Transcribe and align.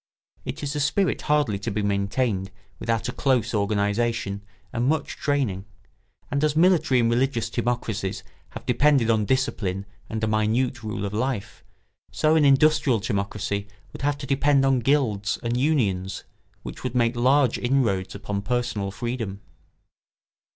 It 0.45 0.63
is 0.63 0.75
a 0.75 0.79
spirit 0.79 1.21
hardly 1.21 1.59
to 1.59 1.69
be 1.69 1.83
maintained 1.83 2.49
without 2.79 3.07
a 3.07 3.11
close 3.11 3.53
organisation 3.53 4.41
and 4.73 4.87
much 4.87 5.15
training; 5.15 5.65
and 6.31 6.43
as 6.43 6.55
military 6.55 6.99
and 6.99 7.07
religious 7.07 7.51
timocracies 7.51 8.23
have 8.49 8.65
depended 8.65 9.11
on 9.11 9.25
discipline 9.25 9.85
and 10.09 10.23
a 10.23 10.27
minute 10.27 10.81
rule 10.81 11.05
of 11.05 11.13
life, 11.13 11.63
so 12.11 12.35
an 12.35 12.45
industrial 12.45 12.99
timocracy 12.99 13.67
would 13.93 14.01
have 14.01 14.17
to 14.17 14.25
depend 14.25 14.65
on 14.65 14.79
guilds 14.79 15.37
and 15.43 15.55
unions, 15.55 16.23
which 16.63 16.81
would 16.83 16.95
make 16.95 17.15
large 17.15 17.59
inroads 17.59 18.15
upon 18.15 18.41
personal 18.41 18.89
freedom. 18.89 19.39